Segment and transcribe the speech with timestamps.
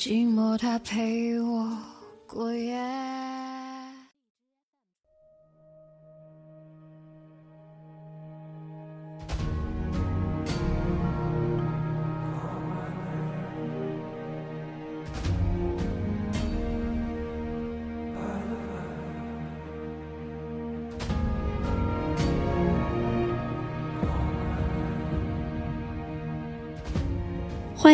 [0.00, 1.76] 寂寞，它陪我
[2.28, 2.78] 过夜。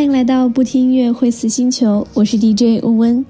[0.05, 3.25] 欢迎来到不听音乐会死星球，我是 DJ 欧温。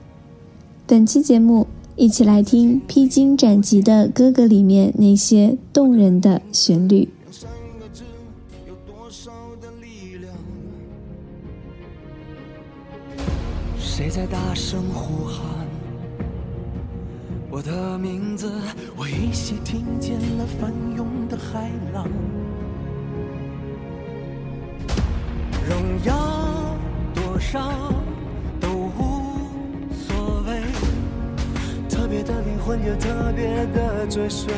[0.88, 7.08] 本期节目，一起来听《披荆斩棘的哥哥》里面那些动人的旋律。
[13.78, 15.44] 谁在大声呼喊
[17.52, 18.50] 我的名字？
[18.96, 22.08] 我依稀听见了翻涌的海浪。
[25.68, 26.63] 荣耀。
[27.50, 27.94] 伤
[28.60, 29.48] 都无
[29.92, 30.62] 所谓，
[31.88, 34.52] 特别的灵魂有特别的追随。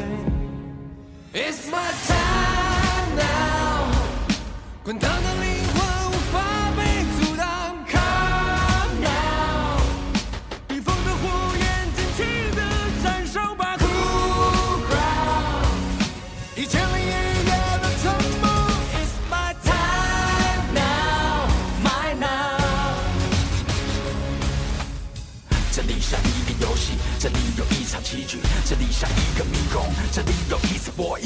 [1.34, 3.92] It's my time now，
[4.84, 5.65] 滚烫的灵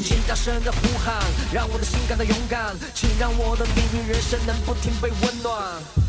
[0.03, 1.15] 请大声的呼喊，
[1.53, 5.63] 让我的心感到勇敢，请让我的命运人生能不停被温暖。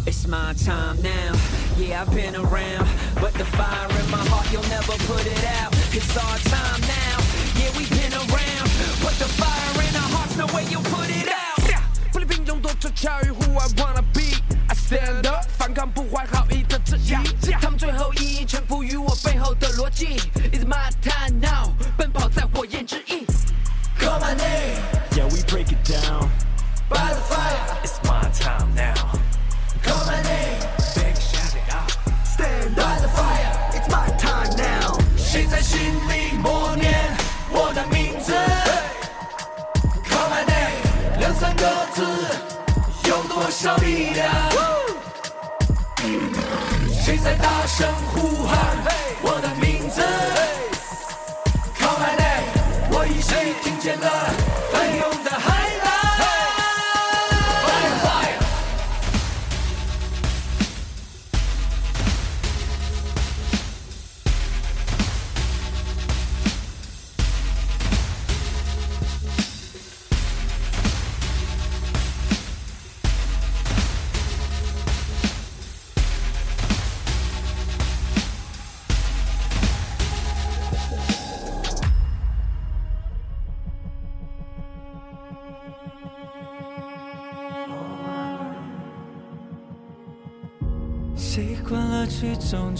[0.05, 1.35] It's my time now,
[1.77, 5.73] yeah I've been around, but the fire in my heart you'll never put it out.
[5.93, 7.21] It's our time now,
[7.59, 8.69] yeah we've been around,
[9.03, 11.30] but the fire in our hearts no way you put it out.
[43.61, 44.27] 多少力量？
[46.91, 48.57] 谁在大声呼喊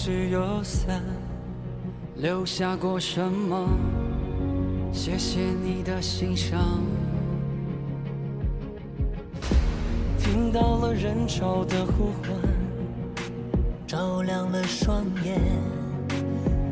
[0.04, 1.00] 只有伞，
[2.16, 3.70] 留下过什么？
[4.92, 6.60] 谢谢你的欣赏。
[10.18, 12.32] 听到了人潮的呼唤，
[13.86, 15.40] 照亮了双眼，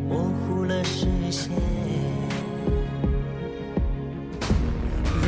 [0.08, 1.52] 模糊了视线。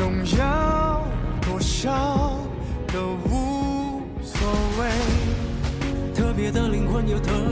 [0.00, 1.04] 荣耀
[1.40, 2.36] 多少
[2.88, 4.90] 都无所谓。
[6.12, 7.51] 特别的灵魂有特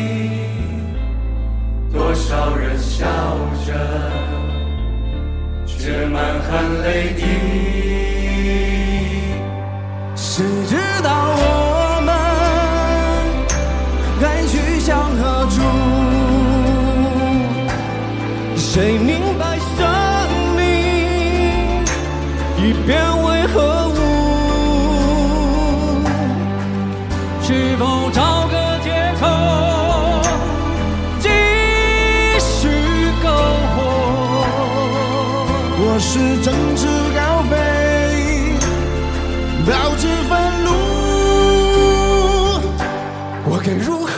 [5.83, 7.80] 这满含泪滴。
[36.43, 37.55] 展翅高飞
[39.67, 40.31] 保持愤
[40.63, 40.69] 怒
[43.45, 44.10] 我该如何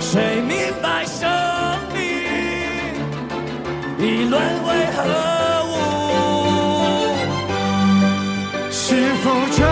[0.00, 1.28] 谁明白生
[1.94, 2.00] 命
[3.98, 4.32] 已沦
[4.64, 4.98] 为何
[5.66, 5.72] 物
[8.70, 9.69] 是否就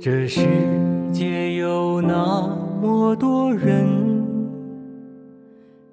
[0.00, 0.46] 这世
[1.12, 2.46] 界有那
[2.80, 3.84] 么多人，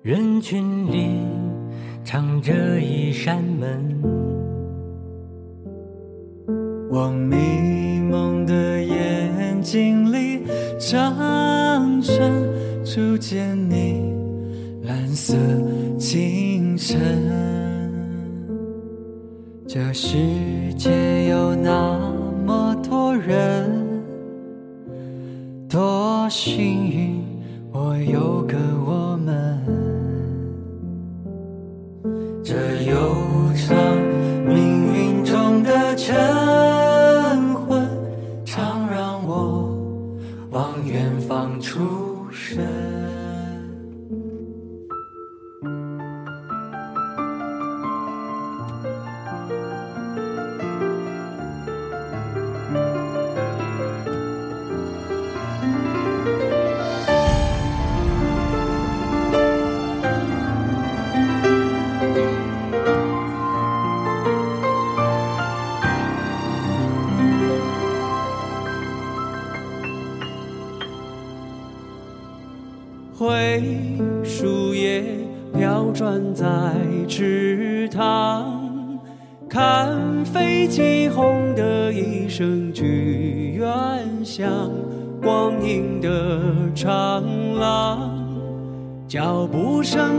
[0.04, 1.26] 人群里
[2.04, 4.00] 藏着一扇门。
[6.92, 10.44] 我迷蒙的眼睛里
[10.78, 12.14] 张着，
[12.86, 14.14] 初见你
[14.84, 15.36] 蓝色
[15.98, 17.00] 清晨。
[19.68, 20.16] 这世
[42.56, 42.95] 神。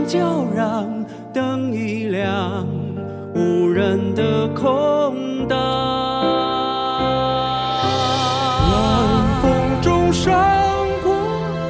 [0.07, 0.19] 就
[0.55, 0.87] 让，
[1.33, 2.65] 灯一亮，
[3.35, 5.57] 无人的空荡。
[8.71, 8.73] 晚
[9.41, 10.33] 风中闪
[11.03, 11.13] 过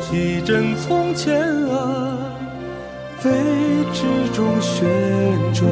[0.08, 1.36] 几帧从前
[1.70, 2.14] 啊，
[3.18, 3.32] 飞
[3.92, 4.88] 驰中旋
[5.52, 5.68] 转，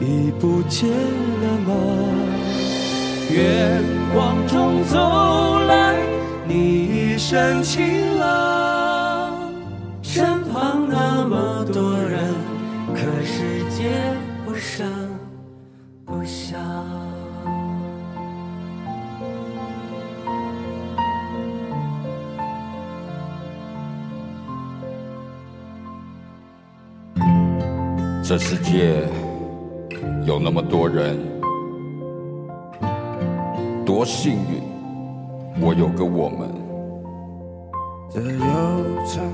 [0.00, 1.74] 已不见了吗？
[3.28, 3.82] 月
[4.14, 5.96] 光中走来，
[6.46, 8.57] 你一身晴朗，
[28.28, 29.08] 这世界
[30.26, 31.16] 有那么多人，
[33.86, 34.62] 多幸运，
[35.62, 36.46] 我有个我们。
[38.10, 38.36] 这悠
[39.06, 39.24] 长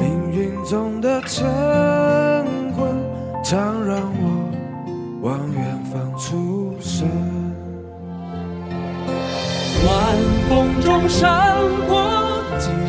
[0.00, 1.44] 命运中的晨
[2.76, 2.96] 昏，
[3.42, 4.48] 常让我
[5.22, 7.04] 往远方出神。
[9.84, 10.16] 晚
[10.48, 12.00] 风中闪过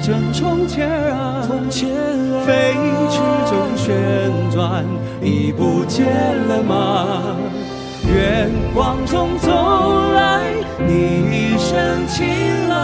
[0.07, 1.45] 几帧从前啊，
[2.45, 2.75] 飞
[3.09, 3.91] 驰中旋
[4.49, 4.85] 转，
[5.21, 6.05] 已不见
[6.47, 7.35] 了吗？
[8.07, 9.51] 远光中走
[10.13, 10.53] 来，
[10.87, 10.93] 你
[11.29, 12.79] 一身晴朗，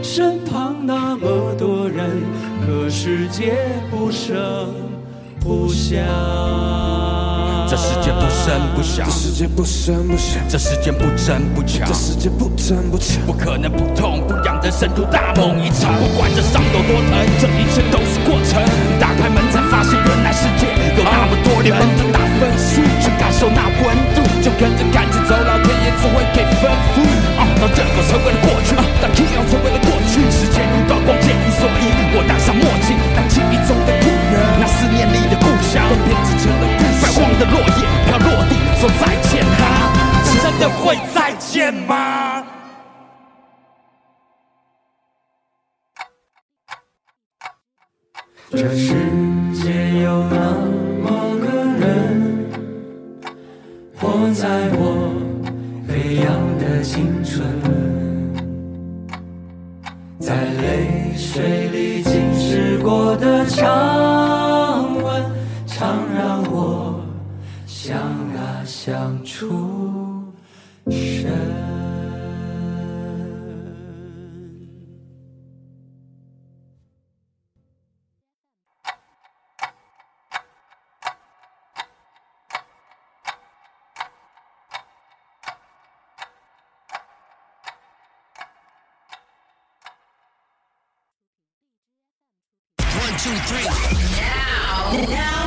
[0.00, 2.22] 身旁那么多人，
[2.64, 3.56] 可世界
[3.90, 4.72] 不声
[5.40, 7.19] 不响。
[7.70, 13.22] 这世界不声不响这，世界不声不响，这世界不争不抢这，世界不争不抢。
[13.22, 15.94] 不可能不痛不痒的深入大梦一场。
[16.02, 18.58] 不管这伤有多疼，这一切都是过程。
[18.98, 20.66] 打开门才发现，原来世界
[20.98, 27.06] 有那么多人的打分数，去感受那温度，就跟着感觉走，老天爷只会给吩咐。
[27.38, 31.86] 啊，当热狗成为了过去，当 K O 成为了过去，时间如刀光剑影，所以
[32.18, 34.99] 我戴上墨镜，当记忆中的故人，那思念
[48.52, 48.94] 这世
[49.54, 50.36] 界有那
[51.00, 51.46] 么个
[51.78, 52.48] 人，
[53.94, 55.14] 活在我
[55.86, 57.46] 飞扬的青春，
[60.18, 65.22] 在泪水里浸湿过的长吻，
[65.64, 67.00] 常让我
[67.68, 69.69] 想啊想出。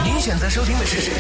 [0.04, 1.12] 您选择收听的是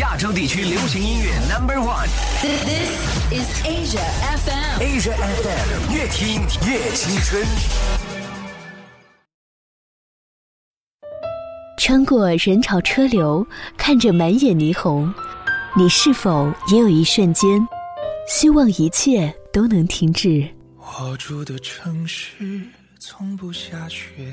[0.00, 2.06] 亚洲地区流行音乐 Number One
[2.40, 2.90] This
[3.32, 4.04] is Asia
[4.36, 4.80] FM.
[4.80, 7.44] Asia FM，越听越青春。
[11.76, 13.46] 穿过人潮车流，
[13.76, 15.12] 看着满眼霓虹，
[15.76, 17.66] 你是否也有一瞬间
[18.28, 20.48] 希望一切都能停止。
[20.78, 22.60] 我住的城市
[22.98, 24.32] 从不下雪。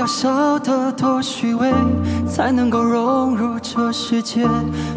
[0.00, 1.70] 要笑得多虚伪，
[2.26, 4.48] 才能够融入这世界？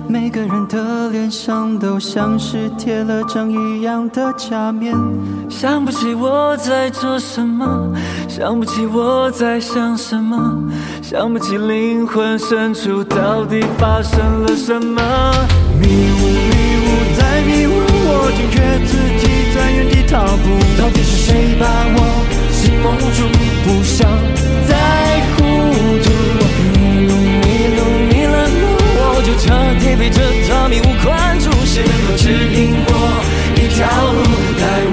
[0.07, 4.95] 每个人的脸上都像是贴了张一样的假面。
[5.49, 7.93] 想不起我在做什么，
[8.29, 10.39] 想不起我在想什么，
[11.01, 15.01] 想不起灵魂深处到底发生了什么。
[15.81, 16.87] 迷雾迷雾
[17.19, 17.75] 在迷雾，
[18.07, 20.81] 我惊觉自己在原地踏步。
[20.81, 23.19] 到底是谁把我心蒙住？
[23.65, 24.07] 不想
[24.65, 24.71] 再
[25.35, 25.37] 糊
[25.99, 26.07] 涂。
[26.79, 27.11] 迷路
[27.43, 27.45] 迷
[27.75, 28.63] 路迷了路，
[28.95, 29.43] 我就彻
[29.81, 31.03] 底被这团迷雾困
[31.43, 31.45] 住。
[31.65, 32.23] 谁能够指
[32.55, 32.89] 引我
[33.59, 33.83] 一条
[34.15, 34.19] 路，
[34.61, 34.63] 带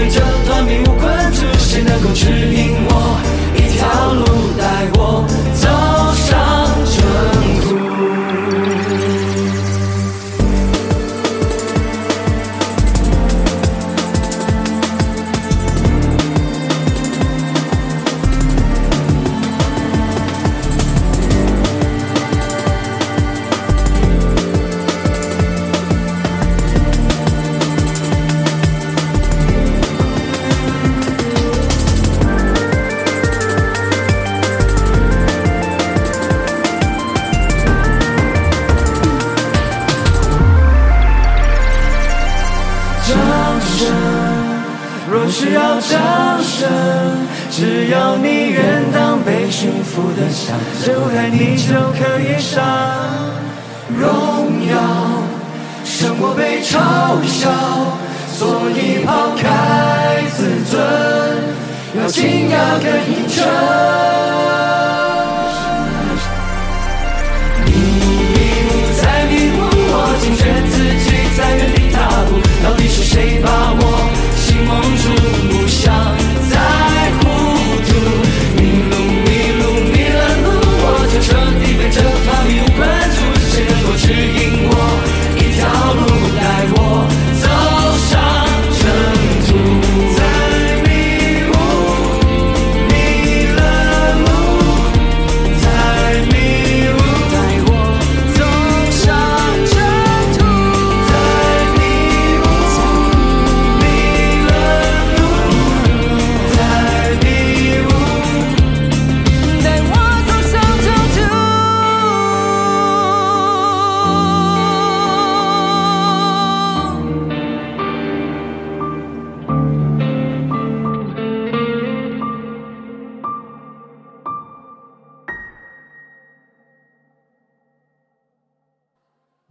[0.00, 1.44] 被这团迷雾困住。
[1.58, 3.20] 谁能够指引我
[3.54, 4.24] 一条路，
[4.56, 5.68] 带我走
[6.16, 6.30] 上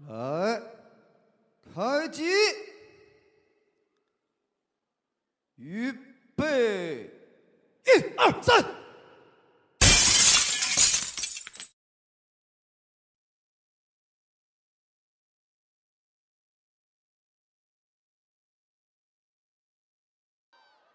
[0.09, 0.59] 来，
[1.71, 2.23] 开机，
[5.57, 5.91] 预
[6.35, 7.03] 备，
[7.85, 8.65] 一二三。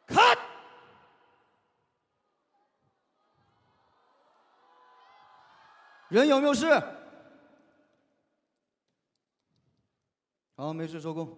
[0.08, 0.36] 看，
[6.08, 6.66] 人有没有事？
[10.64, 11.28] 好，没事收工。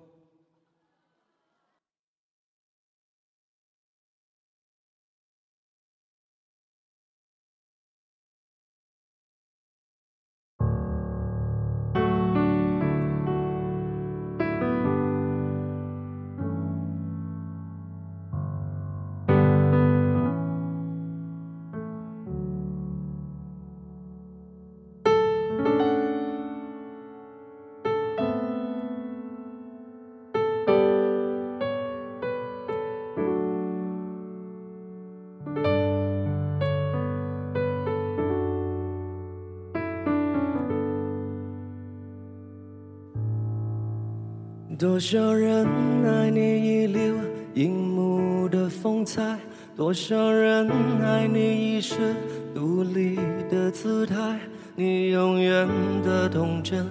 [44.79, 45.67] 多少人
[46.05, 47.15] 爱你一流
[47.55, 49.39] 荧幕的风采，
[49.75, 50.69] 多少人
[51.03, 52.15] 爱你一世
[52.55, 53.19] 独立
[53.51, 54.39] 的姿态，
[54.75, 55.67] 你永远
[56.05, 56.85] 的童真，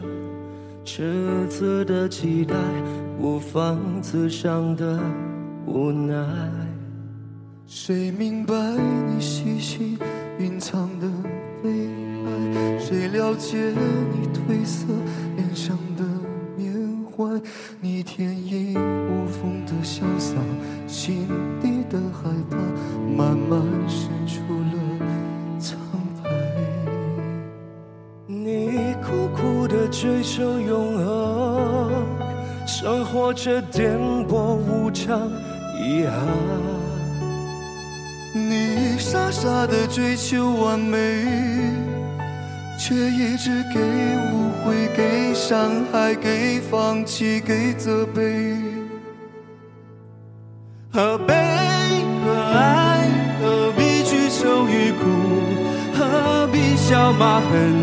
[0.84, 2.56] 赤子的期待，
[3.21, 5.00] 孤芳自赏的
[5.67, 6.26] 无奈。
[7.67, 8.56] 谁明白
[9.08, 9.95] 你细心
[10.39, 11.08] 隐藏的
[11.62, 11.69] 悲
[12.26, 12.80] 哀？
[12.80, 14.88] 谁了解你褪色
[15.36, 15.78] 脸上
[30.01, 31.91] 追求永恒，
[32.67, 35.31] 生活却颠簸无常，
[35.79, 36.13] 遗憾。
[38.34, 40.97] 你傻傻的追求完美。
[42.77, 48.58] 却一直给误会，给伤害，给放弃，给责备。
[50.91, 51.34] 何悲
[52.23, 53.10] 何爱？
[53.41, 55.05] 何必去愁与苦？
[55.97, 57.74] 何必笑骂恨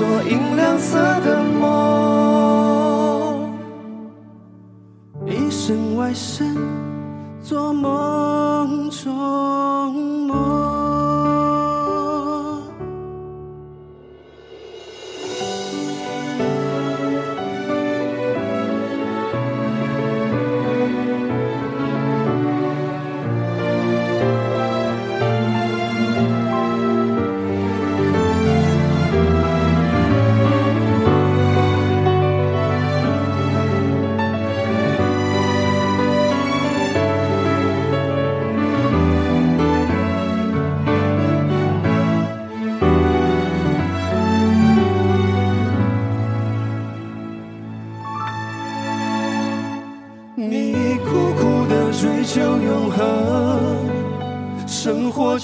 [0.00, 1.68] 做银亮色的梦。
[5.26, 6.56] 一生外生，
[7.42, 9.92] 做梦中
[10.26, 10.89] 梦。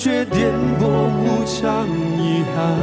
[0.06, 1.84] 却颠簸无常，
[2.16, 2.76] 遗憾。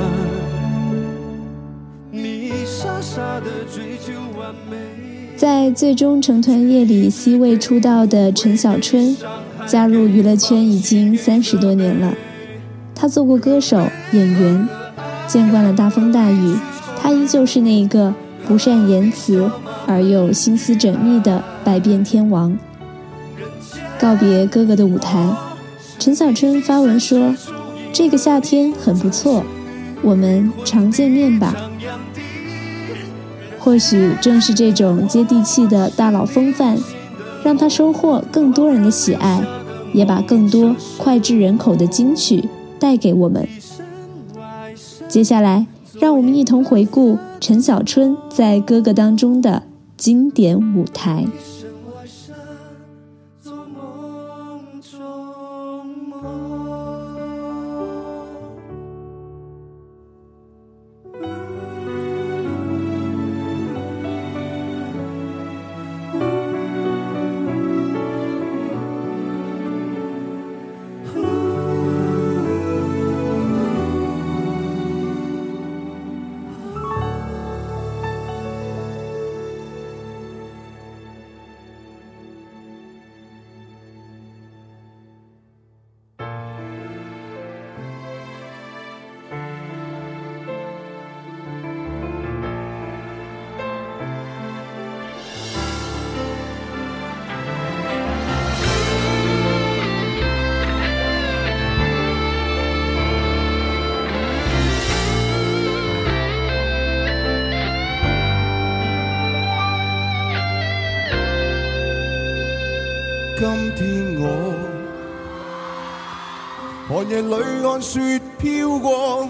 [2.12, 4.76] 你傻傻的追求完美。
[5.38, 9.16] 在最终成团夜里，C 位出道的陈小春，
[9.66, 12.14] 加入娱乐圈已经三十多年了。
[12.94, 13.78] 他做过歌手、
[14.12, 14.68] 演员，
[15.26, 16.58] 见惯了大风大雨，
[17.02, 18.14] 他依旧是那一个
[18.46, 19.50] 不善言辞
[19.88, 22.58] 而又心思缜密的百变天王。
[23.98, 25.26] 告别哥哥的舞台。
[26.04, 27.34] 陈小春发文说
[27.94, 29.42] ：“这个夏天很不错，
[30.02, 31.56] 我们常见面吧。”
[33.58, 36.78] 或许正是这种接地气的大佬风范，
[37.42, 39.42] 让他收获更多人的喜爱，
[39.94, 42.44] 也把更多脍炙人口的金曲
[42.78, 43.48] 带给我们。
[45.08, 45.66] 接下来，
[46.02, 49.64] 让我们一同回顾陈小春在《哥哥》当中的
[49.96, 51.26] 经典舞台。
[113.54, 114.26] 今天我
[116.88, 119.30] 寒夜里看雪飘过，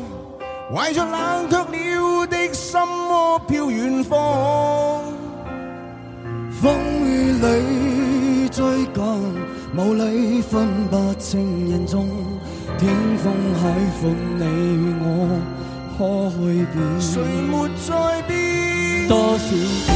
[0.74, 5.04] 怀着冷却了的心窝飘远方。
[6.62, 9.04] 风雨里追赶，
[9.76, 12.08] 雾里分不清人踪，
[12.80, 15.38] 天风海阔，你与我
[15.98, 16.80] 可去变？
[17.02, 19.06] 谁没在变？
[19.10, 19.92] 多少次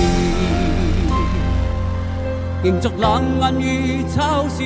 [2.64, 4.64] 迎着冷眼与嘲笑，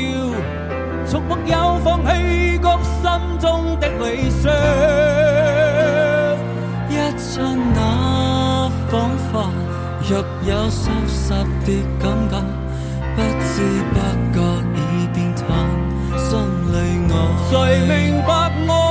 [1.06, 3.04] 从没有放弃过心
[3.40, 4.50] 中的理想。
[6.90, 7.42] 一刹
[7.74, 9.50] 那仿佛
[10.10, 11.34] 若有消失
[11.66, 11.68] 的
[12.00, 12.34] 感觉，
[13.16, 13.54] 不知
[13.94, 13.96] 不
[14.34, 14.38] 觉
[14.76, 14.80] 已
[15.14, 15.48] 变淡，
[16.18, 16.30] 心
[16.72, 16.74] 里
[17.10, 17.14] 我
[17.50, 17.52] 谁
[17.88, 17.92] 明
[18.26, 18.30] 白
[18.68, 18.91] 我？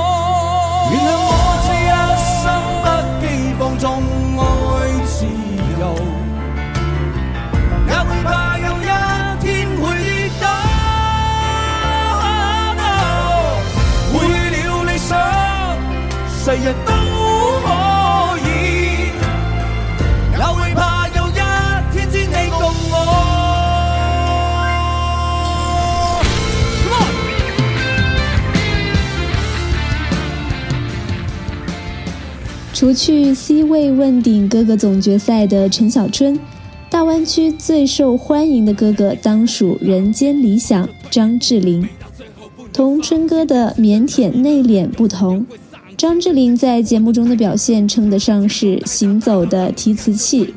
[16.51, 16.91] 世日都
[17.63, 18.49] 可以，
[20.33, 21.31] 也會怕有一
[21.93, 22.59] 天只你共
[22.91, 22.93] 我。
[32.73, 36.37] 除去 C 位问鼎哥哥总决赛的陈小春，
[36.89, 41.87] 大湾区最受欢迎的哥哥当属人间理想张智霖。
[42.73, 45.45] 同春哥的腼腆内敛不同，
[46.01, 50.51] 张智霖在节目中的表现称得上是行走的提词器，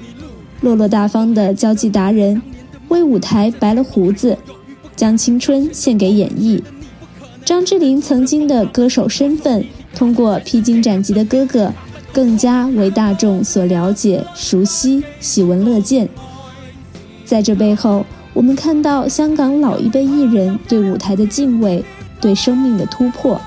[0.63, 2.41] 落落大方的交际达人，
[2.89, 4.39] 为舞台白了胡子，
[4.97, 6.63] 将青春献给演绎。
[7.45, 9.63] 张智霖曾经的歌手身份，
[9.95, 11.71] 通过披荆斩棘的哥哥。
[12.11, 16.09] 更加为大众所了解、熟悉、喜闻乐见。
[17.27, 21.85] 在这背后，我们看到香港老一辈艺人对舞台的敬畏，
[22.19, 23.39] 对生命的突破。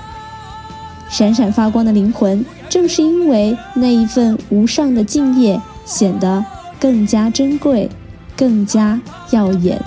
[1.08, 6.44] 闪闪发光的灵魂，正是因为那一份无上的敬业，显得
[6.78, 7.88] 更加珍贵，
[8.36, 9.80] 更加耀眼。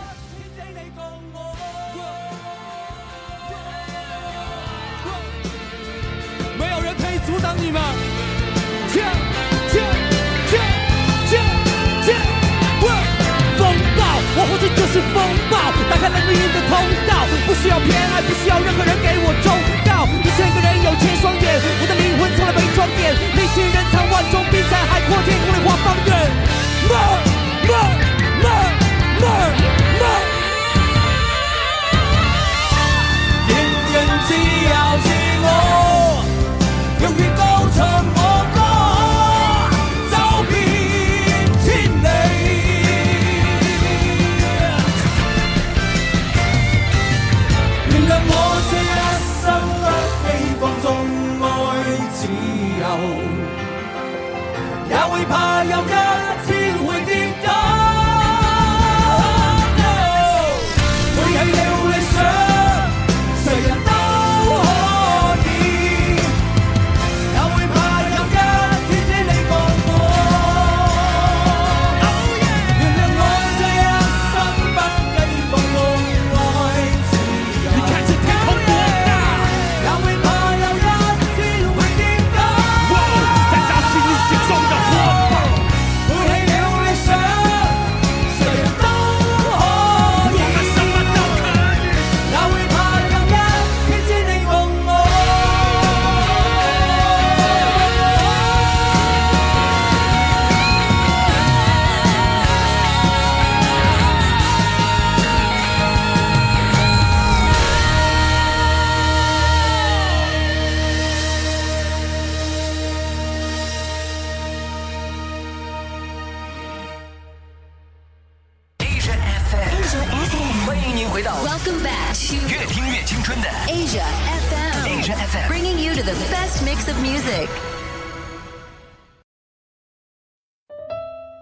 [55.32, 56.51] 怕有一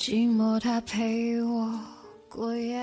[0.00, 1.78] 寂寞它陪我
[2.30, 2.80] 过夜。